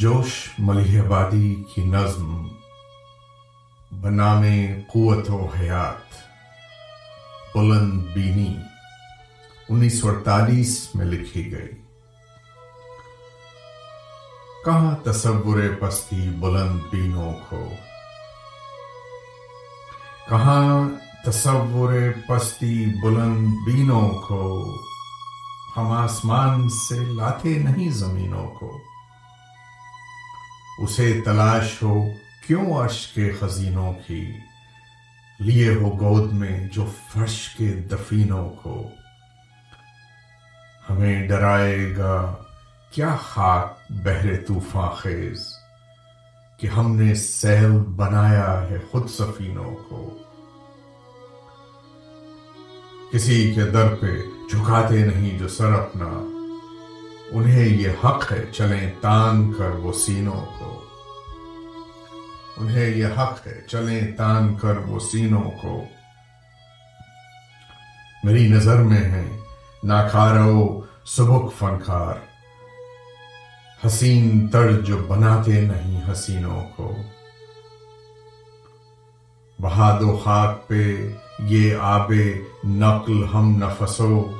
جوش 0.00 0.50
ملیح 0.58 1.02
آبادی 1.02 1.64
کی 1.74 1.84
نظم 1.84 2.48
بنام 4.00 4.42
قوت 4.86 5.30
و 5.30 5.46
حیات 5.60 6.14
بلند 7.54 8.02
بینی 8.14 8.56
انیس 9.68 10.00
سو 10.00 10.08
اڑتالیس 10.08 10.88
میں 10.94 11.06
لکھی 11.06 11.52
گئی۔ 11.52 11.68
کہاں 14.64 14.96
تصور 14.96 15.60
پستی 15.80 16.28
بلند 16.28 16.80
بینوں 16.90 17.32
کو؟ 17.48 17.68
کہاں 20.28 20.88
تصور 21.26 21.92
پستی 22.28 22.86
بلند 23.02 23.48
بینوں 23.66 24.10
کو؟ 24.10 24.74
ہم 25.76 25.92
آسمان 25.92 26.68
سے 26.68 26.98
لاتے 26.98 27.48
نہیں 27.48 27.90
زمینوں 27.90 28.48
کو۔ 28.48 28.78
اسے 30.80 31.20
تلاش 31.24 31.82
ہو، 31.82 32.08
کیوں 32.46 32.74
عرش 32.74 33.06
کے 33.06 33.32
خزینوں 33.40 33.92
کی؟ 34.06 34.32
لیے 35.40 35.74
ہو 35.74 36.00
گود 36.00 36.32
میں 36.32 36.68
جو 36.68 36.86
فرش 37.12 37.48
کے 37.48 37.68
دفینوں 37.68 38.50
کو۔ 38.50 38.88
ہمیں 40.90 41.28
ڈرائے 41.28 41.96
گا، 41.96 42.34
کیا 42.90 43.16
خاک 43.22 43.90
بہر 43.90 44.44
طوفان 44.46 44.88
خیز؟ 44.96 45.46
کہ 46.56 46.66
ہم 46.66 46.96
نے 46.96 47.14
سیل 47.14 47.70
بنایا 47.70 48.62
ہے 48.70 48.76
خود 48.90 49.08
سفینوں 49.08 49.76
کو۔ 49.88 50.18
کسی 53.12 53.52
کے 53.54 53.62
در 53.62 53.94
پہ 53.94 54.16
جھکاتے 54.50 55.04
نہیں 55.04 55.38
جو 55.38 55.48
سر 55.48 55.72
اپنا۔ 55.72 56.26
انہیں 57.32 57.66
یہ 57.66 57.88
حق 58.04 58.32
ہے، 58.32 58.44
چلیں 58.52 58.90
تان 59.00 59.52
کر 59.52 59.68
وہ 59.68 59.92
سینوں 59.92 60.44
کو۔ 60.58 60.69
انہیں 62.60 62.86
یہ 62.86 63.06
حق 63.06 63.46
ہے۔ 63.46 63.60
چلیں 63.66 64.16
تان 64.16 64.54
کر 64.54 64.76
وہ 64.76 64.98
سینوں 64.98 65.50
کو۔ 65.62 65.84
میری 68.24 68.48
نظر 68.48 68.76
میں 68.76 69.04
ہے 69.04 69.36
ناکارو 69.84 70.80
سبک 71.04 71.58
فنکار۔ 71.58 72.14
حسین 73.86 74.48
تر 74.48 74.72
جو 74.72 74.96
بناتے 74.96 75.60
نہیں 75.60 76.12
حسینوں 76.12 76.64
کو۔ 76.76 76.96
بہاد 79.62 80.02
و 80.02 80.16
خاک 80.16 80.68
پہ 80.68 81.12
یہ 81.38 81.76
آب 81.80 82.12
نقل 82.64 83.24
ہم 83.34 83.56
نفسو۔ 83.56 84.32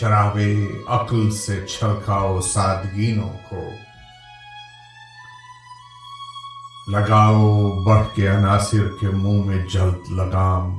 شراب 0.00 0.38
عقل 0.86 1.30
سے 1.30 1.66
چھلکاؤ 1.66 2.40
سادگینوں 2.40 3.32
کو۔ 3.50 3.62
لگاؤ 6.88 7.70
بڑھ 7.82 8.06
کے 8.14 8.28
عناصر 8.28 8.88
کے 9.00 9.08
منہ 9.08 9.44
میں 9.44 9.66
جلد 9.66 10.10
لگام 10.10 10.78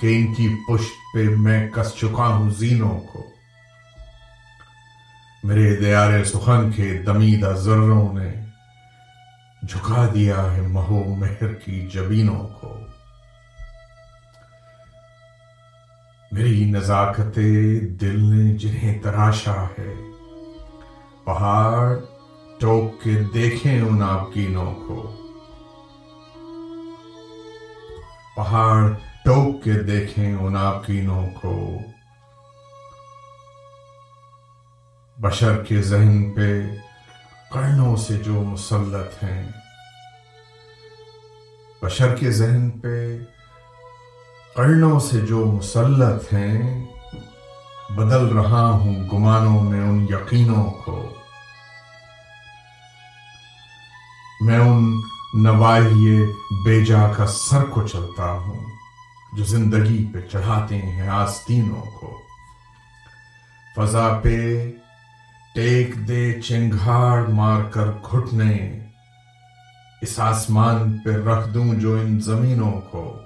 کہ 0.00 0.16
ان 0.16 0.34
کی 0.34 0.48
پشت 0.68 1.14
پہ 1.14 1.28
میں 1.28 1.70
کس 1.70 1.94
چکا 1.94 2.26
ہوں 2.26 2.50
زینوں 2.50 3.00
کو۔ 3.00 3.24
میرے 5.44 5.76
دیار 5.76 6.24
سخن 6.24 6.70
کے 6.70 7.02
دمیدہ 7.06 7.46
ذروں 7.46 8.12
نے 8.12 8.34
جھکا 9.62 10.06
دیا 10.14 10.52
ہے 10.52 10.60
مہو 10.60 11.14
مہر 11.14 11.54
کی 11.54 11.88
جبینوں 11.92 12.48
کو۔ 12.60 12.74
میری 16.32 16.64
نزاکت 16.64 17.36
دل 18.00 18.34
نے 18.34 18.54
جنہیں 18.56 18.98
تراشا 19.02 19.64
ہے، 19.78 19.94
پہاڑ 21.24 21.96
ٹوک 22.60 23.02
کے 23.02 23.12
دیکھیں 23.34 23.82
ان 23.82 24.02
آبگینوں 24.02 24.74
کو۔ 24.74 25.16
پہاڑ 28.36 28.92
ٹوک 29.24 29.64
کے 29.64 29.72
دیکھیں 29.72 30.36
ان 30.36 30.56
آبگینوں 30.56 31.26
کو۔ 31.42 31.68
بشر 35.16 35.64
کے 35.64 35.82
ذہن 35.82 36.34
پہ 36.34 36.62
کرنوں 37.52 37.96
سے 37.96 38.18
جو 38.18 38.32
مسلط 38.32 39.24
ہیں۔ 39.24 39.52
بشر 41.82 42.16
کے 42.16 42.30
ذہن 42.30 42.70
پہ 42.70 43.18
کرنوں 44.56 45.00
سے 45.00 45.20
جو 45.20 45.46
مسلط 45.46 46.34
ہیں، 46.34 46.86
بدل 47.90 48.26
رہا 48.26 48.70
ہوں 48.70 49.08
گمانوں 49.12 49.62
میں 49.62 49.80
ان 49.80 50.06
یقینوں 50.10 50.70
کو۔ 50.70 51.14
میں 54.44 54.58
ان 54.58 55.00
نواحی 55.34 56.26
بیجا 56.64 57.12
کا 57.16 57.26
سر 57.26 57.64
کو 57.64 57.88
چلتا 57.88 58.32
ہوں، 58.32 58.64
جو 59.36 59.44
زندگی 59.44 60.06
پہ 60.12 60.20
چڑھاتے 60.20 60.76
ہیں 60.78 61.08
آستینوں 61.08 61.82
کو۔ 62.00 62.20
فضا 63.76 64.20
پہ 64.22 64.70
ٹیک 65.54 66.08
دے 66.08 66.40
چنگھاڑ 66.40 67.26
مار 67.26 67.62
کر 67.62 67.86
گھٹنے، 67.86 68.80
اس 70.02 70.20
آسمان 70.20 70.98
پہ 70.98 71.10
رکھ 71.10 71.48
دوں 71.48 71.74
جو 71.74 71.94
ان 71.94 72.20
زمینوں 72.20 72.80
کو۔ 72.90 73.16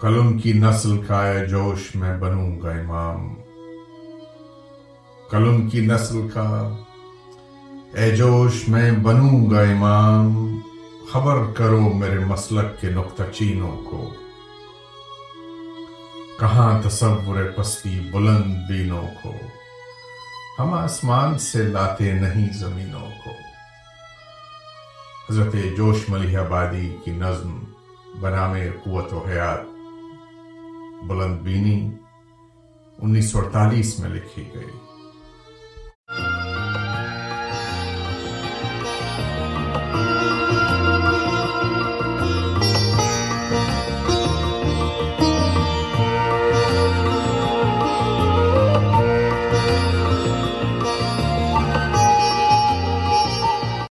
کلم 0.00 0.38
کی 0.38 0.52
نسل 0.52 1.02
کا 1.02 1.30
اے 1.30 1.46
جوش 1.46 1.96
میں 1.96 2.16
بنوں 2.16 2.62
گا 2.62 2.70
امام۔ 2.70 3.34
کلم 5.30 5.70
کی 5.70 5.80
نسل 5.80 6.28
کا 6.34 6.76
اے 7.94 8.16
جوش 8.16 8.68
میں 8.68 8.92
بنوں 8.92 9.50
گا 9.50 9.60
امام 9.60 10.58
خبر 11.12 11.36
کرو 11.54 11.80
میرے 11.80 12.18
مسلک 12.18 12.80
کے 12.80 12.90
نقطہ 12.90 13.22
چینوں 13.32 13.76
کو۔ 13.90 14.14
کہاں 16.40 16.82
تصور 16.82 17.50
پستی 17.56 18.00
بلند 18.12 18.54
بینوں 18.68 19.06
کو؟ 19.22 19.32
ہم 20.58 20.74
آسمان 20.74 21.38
سے 21.38 21.62
لاتے 21.62 22.12
نہیں 22.12 22.52
زمینوں 22.52 23.10
کو۔ 23.24 23.30
حضرت 25.30 25.56
جوش 25.76 26.08
ملیح 26.08 26.38
آبادی 26.38 26.96
کی 27.04 27.10
نظم 27.10 27.58
بنام 28.20 28.52
قوت 28.84 29.12
و 29.12 29.26
حیات 29.28 29.60
بلند 31.04 31.38
بینی 31.40 31.90
انیس 32.98 33.32
سو 33.32 33.38
اڑتالیس 33.38 34.00
میں 34.00 34.10
لکھی 34.10 34.44
گئی۔ 34.54 34.91